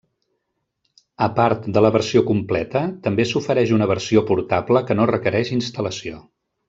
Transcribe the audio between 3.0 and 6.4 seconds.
també s'ofereix una versió portable que no requereix instal·lació.